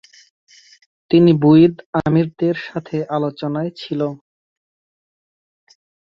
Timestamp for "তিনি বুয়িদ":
1.11-1.75